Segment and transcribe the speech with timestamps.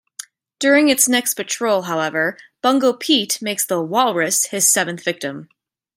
[0.57, 5.47] During its next patrol, however, Bungo Pete makes the "Walrus" his seventh victim.